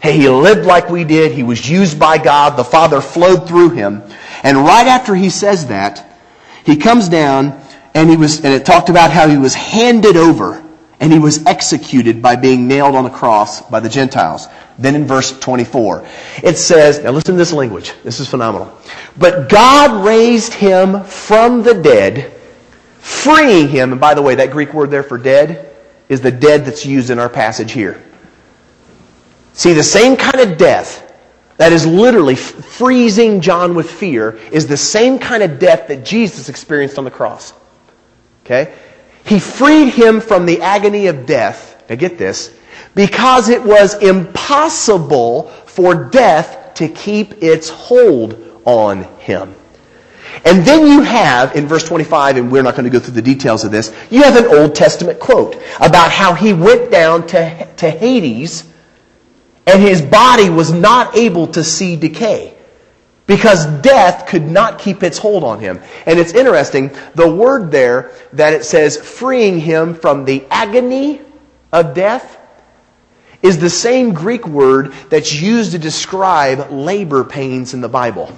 [0.00, 1.32] Hey, he lived like we did.
[1.32, 2.56] He was used by God.
[2.56, 4.02] The Father flowed through him.
[4.44, 6.06] And right after he says that,
[6.64, 7.60] he comes down
[7.92, 10.64] and he was, and it talked about how he was handed over
[11.00, 14.46] and he was executed by being nailed on the cross by the Gentiles.
[14.78, 16.06] Then in verse 24,
[16.42, 17.94] it says, now listen to this language.
[18.04, 18.78] This is phenomenal.
[19.18, 22.32] But God raised him from the dead,
[22.98, 23.92] freeing him.
[23.92, 25.74] And by the way, that Greek word there for dead
[26.10, 28.02] is the dead that's used in our passage here.
[29.54, 31.06] See, the same kind of death
[31.56, 36.48] that is literally freezing John with fear is the same kind of death that Jesus
[36.48, 37.52] experienced on the cross.
[38.44, 38.74] Okay?
[39.24, 41.82] He freed him from the agony of death.
[41.88, 42.54] Now get this.
[42.94, 49.54] Because it was impossible for death to keep its hold on him.
[50.44, 53.22] And then you have, in verse 25, and we're not going to go through the
[53.22, 57.68] details of this, you have an Old Testament quote about how he went down to,
[57.76, 58.64] to Hades
[59.66, 62.56] and his body was not able to see decay
[63.30, 65.80] because death could not keep its hold on him.
[66.04, 71.20] And it's interesting, the word there that it says freeing him from the agony
[71.72, 72.38] of death
[73.40, 78.36] is the same Greek word that's used to describe labor pains in the Bible.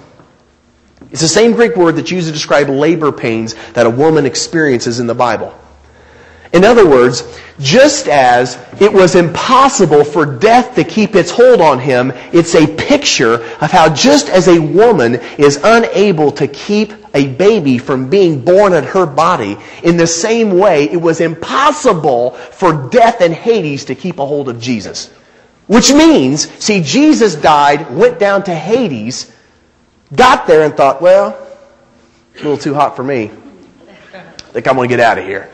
[1.09, 4.99] It's the same Greek word that's used to describe labor pains that a woman experiences
[4.99, 5.59] in the Bible.
[6.53, 7.23] In other words,
[7.59, 12.67] just as it was impossible for death to keep its hold on him, it's a
[12.67, 18.45] picture of how just as a woman is unable to keep a baby from being
[18.45, 23.85] born in her body, in the same way, it was impossible for death and Hades
[23.85, 25.11] to keep a hold of Jesus.
[25.65, 29.31] Which means, see, Jesus died, went down to Hades,
[30.15, 31.29] got there and thought, well,
[32.35, 33.31] a little too hot for me.
[34.13, 34.21] I
[34.53, 35.49] think I'm going to get out of here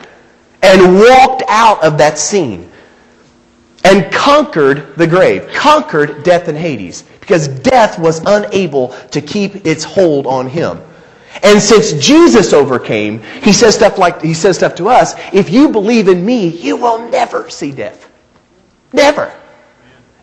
[0.62, 2.70] and walked out of that scene
[3.84, 9.84] and conquered the grave, conquered death and Hades, because death was unable to keep its
[9.84, 10.80] hold on him.
[11.42, 15.68] And since Jesus overcame, he says stuff like he says stuff to us, if you
[15.68, 18.10] believe in me, you will never see death.
[18.92, 19.34] Never.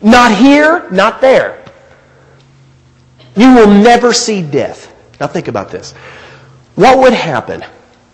[0.00, 1.64] Not here, not there.
[3.34, 4.94] You will never see death.
[5.18, 5.92] Now think about this.
[6.76, 7.64] What would happen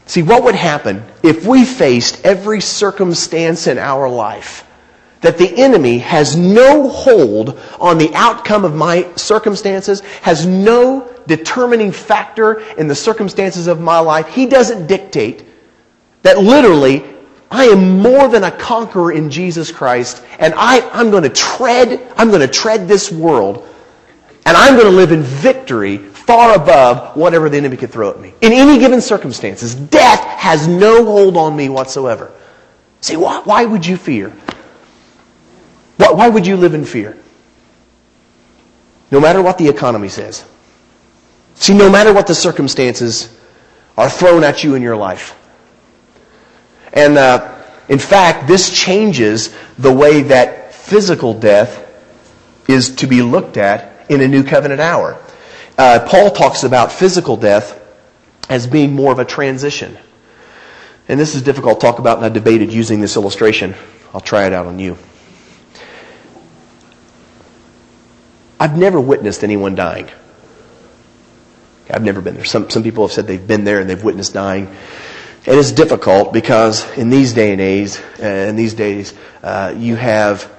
[0.06, 4.66] See, what would happen if we faced every circumstance in our life
[5.22, 11.90] that the enemy has no hold on the outcome of my circumstances, has no determining
[11.90, 14.28] factor in the circumstances of my life?
[14.28, 15.46] He doesn't dictate
[16.22, 17.02] that literally
[17.50, 22.12] I am more than a conqueror in Jesus Christ, and I, I'm going to tread,
[22.16, 23.66] I'm going to tread this world,
[24.44, 28.18] and I'm going to live in victory far above whatever the enemy could throw at
[28.18, 28.32] me.
[28.40, 32.32] In any given circumstances, death has no hold on me whatsoever.
[33.02, 34.30] See, why, why would you fear?
[35.98, 37.18] Why, why would you live in fear?
[39.10, 40.46] No matter what the economy says.
[41.56, 43.36] See, no matter what the circumstances
[43.98, 45.38] are thrown at you in your life.
[46.94, 51.82] And uh, in fact, this changes the way that physical death
[52.66, 55.20] is to be looked at in a new covenant hour
[55.76, 57.80] uh, Paul talks about physical death
[58.48, 59.96] as being more of a transition.
[61.08, 63.74] And this is difficult to talk about, and I debated using this illustration.
[64.12, 64.96] I'll try it out on you.
[68.58, 70.08] I've never witnessed anyone dying.
[71.90, 72.44] I've never been there.
[72.44, 74.68] Some, some people have said they've been there and they've witnessed dying.
[75.46, 79.96] And it's difficult because in these day and age, uh, in these days, uh, you
[79.96, 80.50] have,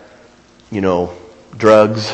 [0.70, 1.18] you know,
[1.58, 2.14] drugs,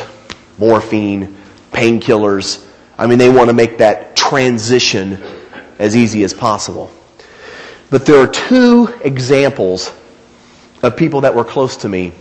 [0.56, 1.36] morphine,
[1.72, 2.66] painkillers,
[3.02, 5.20] I mean, they want to make that transition
[5.80, 6.88] as easy as possible.
[7.90, 9.92] But there are two examples
[10.84, 12.12] of people that were close to me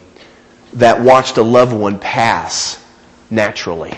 [0.74, 2.84] that watched a loved one pass
[3.30, 3.96] naturally.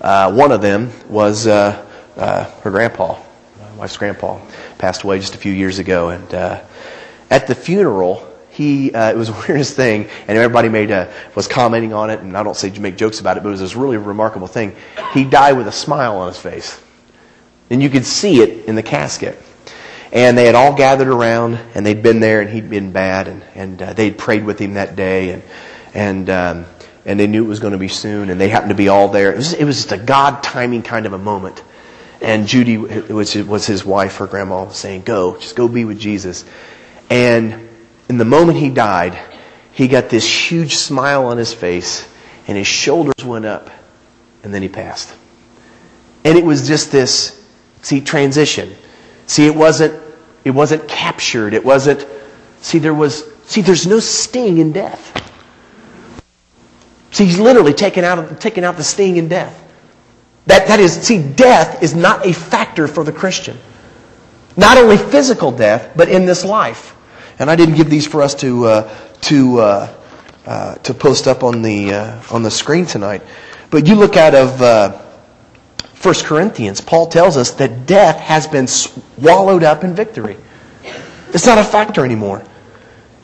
[0.00, 3.16] Uh, one of them was uh, uh, her grandpa,
[3.60, 4.40] my wife's grandpa,
[4.78, 6.08] passed away just a few years ago.
[6.08, 6.60] And uh,
[7.30, 11.48] at the funeral, he uh, it was the weirdest thing, and everybody made a, was
[11.48, 13.76] commenting on it, and I don't say make jokes about it, but it was this
[13.76, 14.74] really remarkable thing.
[15.14, 16.80] He died with a smile on his face,
[17.70, 19.40] and you could see it in the casket.
[20.12, 23.44] And they had all gathered around, and they'd been there, and he'd been bad, and
[23.54, 25.42] and uh, they'd prayed with him that day, and
[25.94, 26.66] and um,
[27.06, 29.08] and they knew it was going to be soon, and they happened to be all
[29.08, 29.32] there.
[29.32, 31.62] It was it was just a God timing kind of a moment.
[32.20, 36.00] And Judy, which was his wife, her grandma, was saying, "Go, just go be with
[36.00, 36.44] Jesus."
[37.08, 37.69] And
[38.10, 39.16] in the moment he died,
[39.70, 42.12] he got this huge smile on his face
[42.48, 43.70] and his shoulders went up
[44.42, 45.14] and then he passed.
[46.24, 47.40] And it was just this,
[47.82, 48.74] see, transition.
[49.28, 50.02] See, it wasn't,
[50.44, 51.54] it wasn't captured.
[51.54, 52.04] It wasn't,
[52.60, 55.16] see, there was, see, there's no sting in death.
[57.12, 59.56] See, he's literally taken out, taken out the sting in death.
[60.46, 63.56] That, that is, see, death is not a factor for the Christian.
[64.56, 66.96] Not only physical death, but in this life.
[67.40, 69.94] And I didn't give these for us to uh, to uh,
[70.46, 73.22] uh, to post up on the uh, on the screen tonight.
[73.70, 75.00] But you look out of uh,
[76.02, 80.36] 1 Corinthians, Paul tells us that death has been swallowed up in victory.
[81.32, 82.44] It's not a factor anymore.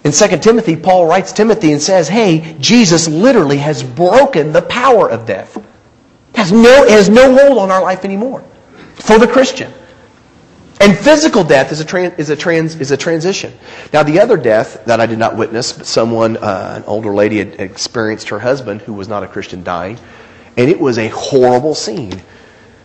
[0.04, 5.10] In 2 Timothy, Paul writes Timothy and says, "Hey, Jesus literally has broken the power
[5.10, 5.58] of death.
[6.34, 8.44] Has no has no hold on our life anymore
[8.94, 9.74] for the Christian."
[10.80, 13.52] And physical death is a, trans, is, a trans, is a transition.
[13.92, 17.38] Now, the other death that I did not witness, but someone, uh, an older lady,
[17.38, 19.98] had experienced her husband, who was not a Christian, dying.
[20.56, 22.22] And it was a horrible scene.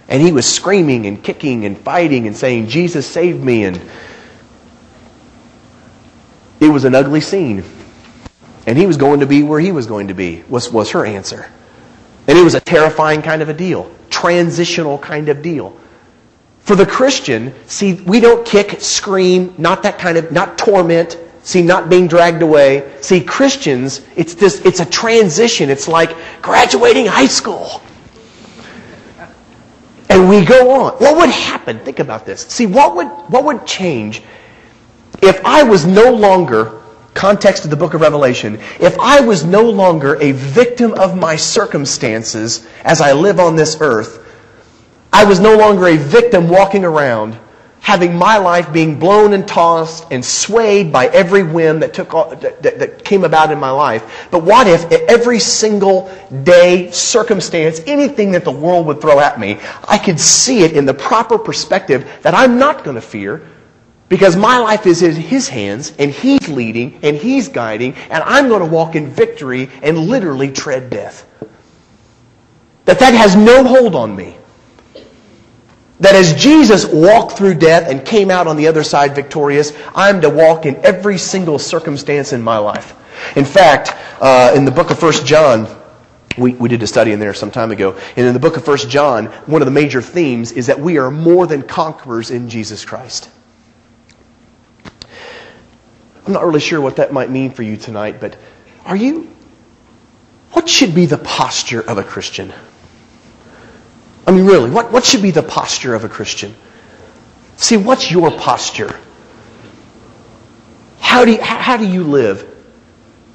[0.07, 3.65] And he was screaming and kicking and fighting and saying, Jesus, save me.
[3.65, 3.81] And
[6.59, 7.63] it was an ugly scene.
[8.67, 11.05] And he was going to be where he was going to be, was, was her
[11.05, 11.49] answer.
[12.27, 15.75] And it was a terrifying kind of a deal, transitional kind of deal.
[16.61, 21.61] For the Christian, see, we don't kick, scream, not that kind of, not torment, see,
[21.61, 22.91] not being dragged away.
[23.01, 25.69] See, Christians, it's this, it's a transition.
[25.69, 27.81] It's like graduating high school.
[30.09, 30.93] And we go on.
[30.93, 31.79] What would happen?
[31.79, 32.41] Think about this.
[32.41, 34.21] See, what would, what would change
[35.21, 36.81] if I was no longer,
[37.13, 41.35] context of the book of Revelation, if I was no longer a victim of my
[41.35, 44.20] circumstances as I live on this earth,
[45.13, 47.37] I was no longer a victim walking around
[47.81, 52.61] having my life being blown and tossed and swayed by every whim that took that,
[52.61, 54.27] that, came about in my life.
[54.29, 56.11] But what if every single
[56.43, 60.85] day circumstance, anything that the world would throw at me, I could see it in
[60.85, 63.47] the proper perspective that I'm not going to fear
[64.09, 68.47] because my life is in his hands and he's leading and he's guiding and I'm
[68.47, 71.27] going to walk in victory and literally tread death.
[72.85, 74.37] That that has no hold on me.
[76.01, 80.19] That as Jesus walked through death and came out on the other side victorious, I'm
[80.21, 82.95] to walk in every single circumstance in my life.
[83.37, 85.67] In fact, uh, in the book of 1 John,
[86.39, 87.95] we, we did a study in there some time ago.
[88.15, 90.97] And in the book of 1 John, one of the major themes is that we
[90.97, 93.29] are more than conquerors in Jesus Christ.
[96.25, 98.37] I'm not really sure what that might mean for you tonight, but
[98.85, 99.29] are you,
[100.53, 102.53] what should be the posture of a Christian?
[104.27, 106.55] I mean, really, what, what should be the posture of a Christian?
[107.57, 108.99] See, what's your posture?
[110.99, 112.47] How do you, how, do you live?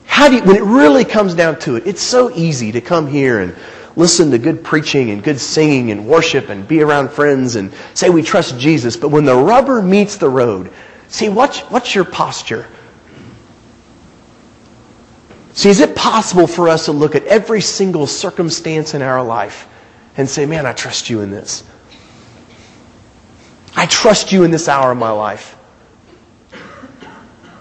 [0.04, 3.06] How do you, when it really comes down to it, it's so easy to come
[3.06, 3.54] here and
[3.96, 8.08] listen to good preaching and good singing and worship and be around friends and say
[8.08, 8.96] we trust Jesus.
[8.96, 10.72] But when the rubber meets the road,
[11.08, 12.66] see, what's, what's your posture?
[15.54, 19.66] See, is it possible for us to look at every single circumstance in our life
[20.16, 21.64] and say, man, I trust you in this.
[23.74, 25.56] I trust you in this hour of my life.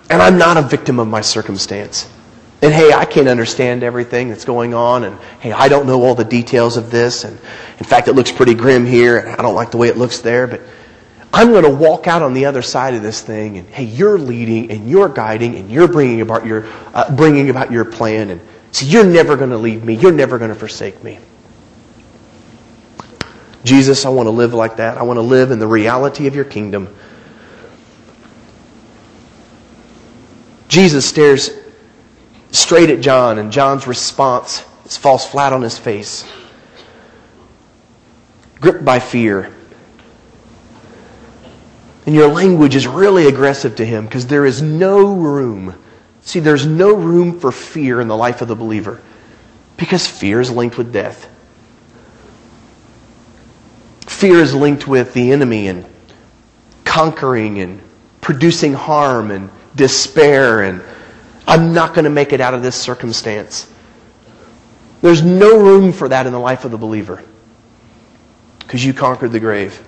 [0.09, 2.09] And I'm not a victim of my circumstance.
[2.61, 5.03] And hey, I can't understand everything that's going on.
[5.03, 7.25] And hey, I don't know all the details of this.
[7.25, 7.37] And
[7.79, 9.17] in fact, it looks pretty grim here.
[9.17, 10.47] And I don't like the way it looks there.
[10.47, 10.61] But
[11.33, 13.57] I'm going to walk out on the other side of this thing.
[13.57, 17.71] And hey, you're leading and you're guiding and you're bringing about your, uh, bringing about
[17.71, 18.29] your plan.
[18.29, 18.41] And
[18.71, 19.95] see, you're never going to leave me.
[19.95, 21.19] You're never going to forsake me.
[23.65, 24.99] Jesus, I want to live like that.
[24.99, 26.95] I want to live in the reality of your kingdom.
[30.67, 31.49] Jesus stares
[32.51, 36.29] straight at John, and John's response falls flat on his face,
[38.61, 39.51] gripped by fear.
[42.05, 45.75] And your language is really aggressive to him because there is no room.
[46.21, 49.01] See, there's no room for fear in the life of the believer
[49.75, 51.27] because fear is linked with death.
[54.15, 55.85] Fear is linked with the enemy and
[56.85, 57.81] conquering and
[58.21, 60.81] producing harm and despair and
[61.45, 63.69] I'm not going to make it out of this circumstance.
[65.01, 67.25] There's no room for that in the life of the believer
[68.59, 69.85] because you conquered the grave.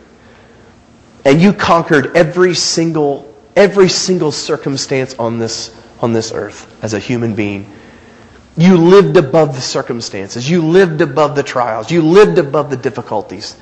[1.24, 7.00] And you conquered every single every single circumstance on this on this earth as a
[7.00, 7.72] human being.
[8.58, 10.50] You lived above the circumstances.
[10.50, 11.90] You lived above the trials.
[11.90, 13.56] You lived above the difficulties.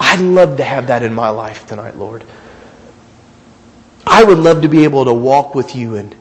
[0.00, 2.24] I'd love to have that in my life tonight, Lord.
[4.06, 6.16] I would love to be able to walk with you and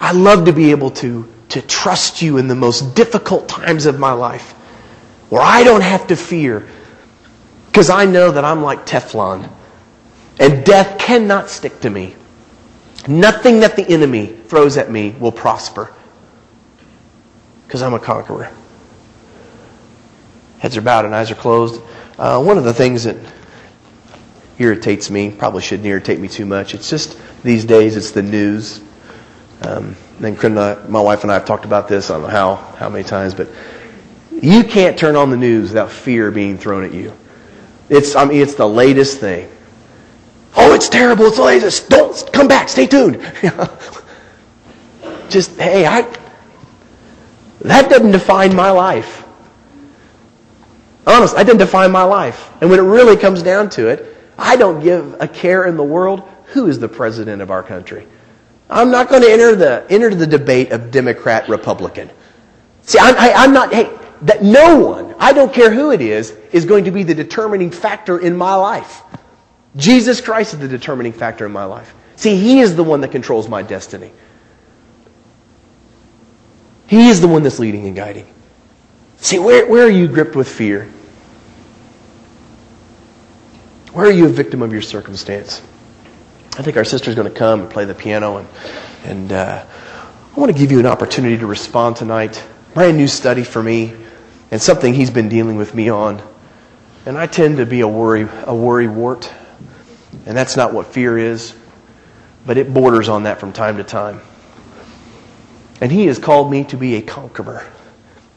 [0.00, 3.98] I love to be able to, to trust you in the most difficult times of
[3.98, 4.52] my life
[5.28, 6.66] where I don't have to fear
[7.66, 9.48] because I know that I'm like Teflon
[10.40, 12.16] and death cannot stick to me.
[13.06, 15.94] Nothing that the enemy throws at me will prosper
[17.66, 18.50] because I'm a conqueror.
[20.58, 21.80] Heads are bowed and eyes are closed.
[22.22, 23.16] Uh, one of the things that
[24.56, 28.80] irritates me, probably shouldn't irritate me too much, it's just these days it's the news.
[29.62, 30.54] Um, and
[30.88, 33.34] my wife and I have talked about this, I don't know how, how many times,
[33.34, 33.48] but
[34.30, 37.12] you can't turn on the news without fear being thrown at you.
[37.88, 39.50] It's, I mean, it's the latest thing.
[40.56, 41.26] Oh, it's terrible.
[41.26, 41.88] It's the latest.
[41.88, 42.68] Don't come back.
[42.68, 43.20] Stay tuned.
[45.28, 46.02] Just, hey, I,
[47.62, 49.21] that doesn't define my life.
[51.06, 52.50] Honest, I didn't define my life.
[52.60, 55.84] And when it really comes down to it, I don't give a care in the
[55.84, 58.06] world who is the president of our country.
[58.70, 62.10] I'm not going to enter the, enter the debate of Democrat, Republican.
[62.82, 63.90] See, I'm, I, am not, hey,
[64.22, 67.70] that no one, I don't care who it is, is going to be the determining
[67.70, 69.02] factor in my life.
[69.76, 71.94] Jesus Christ is the determining factor in my life.
[72.16, 74.12] See, He is the one that controls my destiny.
[76.86, 78.26] He is the one that's leading and guiding.
[79.22, 80.90] See, where, where are you gripped with fear?
[83.92, 85.62] Where are you a victim of your circumstance?
[86.58, 88.48] I think our sister's going to come and play the piano, and,
[89.04, 89.64] and uh,
[90.36, 92.44] I want to give you an opportunity to respond tonight.
[92.74, 93.94] Brand new study for me,
[94.50, 96.20] and something he's been dealing with me on.
[97.06, 99.32] And I tend to be a worry, a worry wart,
[100.26, 101.54] and that's not what fear is,
[102.44, 104.20] but it borders on that from time to time.
[105.80, 107.64] And he has called me to be a conqueror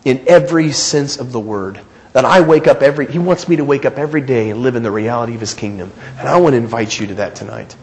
[0.05, 1.81] in every sense of the word.
[2.13, 4.77] That I wake up every, he wants me to wake up every day and live
[4.77, 5.91] in the reality of his kingdom.
[6.17, 7.75] And I want to invite you to that tonight.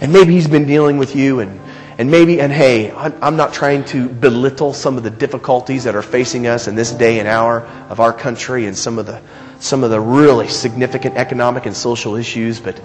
[0.00, 1.60] And maybe he's been dealing with you and,
[1.98, 6.02] and maybe, and hey, I'm not trying to belittle some of the difficulties that are
[6.02, 9.20] facing us in this day and hour of our country and some of the,
[9.58, 12.80] some of the really significant economic and social issues, but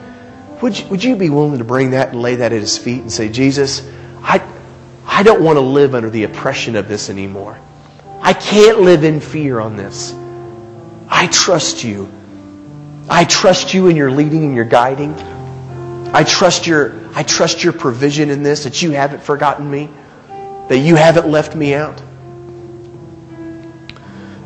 [0.64, 3.02] would you, would you be willing to bring that and lay that at his feet
[3.02, 3.88] and say, Jesus,
[4.24, 4.42] I,
[5.06, 7.60] I don't want to live under the oppression of this anymore.
[8.24, 10.16] I can't live in fear on this.
[11.10, 12.10] I trust you.
[13.10, 15.14] I trust you in your leading and your guiding.
[16.14, 19.90] I trust your, I trust your provision in this, that you haven't forgotten me,
[20.70, 22.02] that you haven't left me out.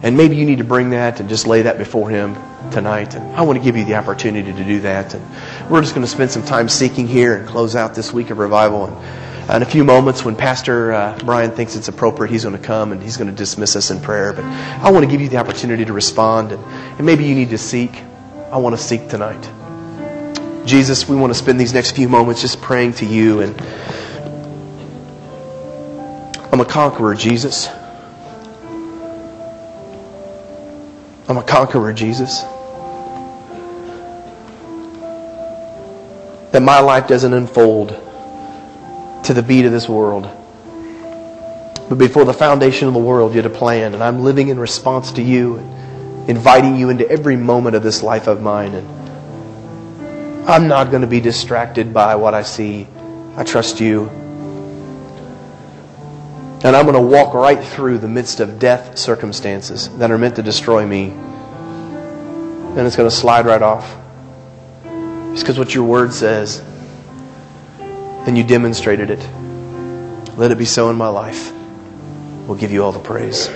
[0.01, 2.36] And maybe you need to bring that and just lay that before Him
[2.71, 3.13] tonight.
[3.13, 5.13] And I want to give you the opportunity to do that.
[5.13, 8.32] And we're just going to spend some time seeking here and close out this week
[8.32, 8.86] of revival.
[8.86, 12.62] And in a few moments, when Pastor uh, Brian thinks it's appropriate, he's going to
[12.62, 14.34] come and he's going to dismiss us in prayer.
[14.34, 16.52] But I want to give you the opportunity to respond.
[16.52, 18.04] And, and maybe you need to seek.
[18.52, 19.41] I want to seek tonight.
[20.66, 23.39] Jesus, we want to spend these next few moments just praying to you.
[23.39, 23.62] And
[26.52, 27.70] I'm a conqueror, Jesus.
[31.30, 32.41] I'm a conqueror, Jesus.
[36.52, 38.04] That my life doesn't unfold
[39.28, 40.30] to the beat of this world.
[41.89, 44.59] But before the foundation of the world, you had a plan, and I'm living in
[44.59, 45.57] response to you,
[46.28, 48.73] inviting you into every moment of this life of mine.
[48.73, 52.88] And I'm not going to be distracted by what I see.
[53.36, 54.09] I trust you.
[56.63, 60.38] And I'm going to walk right through the midst of death circumstances that are meant
[60.38, 61.09] to destroy me.
[61.09, 63.95] And it's going to slide right off.
[65.34, 66.63] It's because what your word says.
[68.28, 69.28] And you demonstrated it.
[70.38, 71.51] Let it be so in my life.
[72.45, 73.49] We'll give you all the praise.